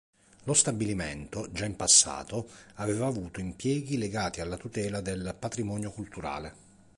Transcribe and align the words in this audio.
Lo 0.45 0.55
stabilimento, 0.55 1.51
già 1.51 1.65
in 1.65 1.75
passato, 1.75 2.49
aveva 2.77 3.05
avuto 3.05 3.39
impieghi 3.39 3.99
legati 3.99 4.41
alla 4.41 4.57
tutela 4.57 4.99
del 4.99 5.35
patrimonio 5.37 5.91
culturale. 5.91 6.53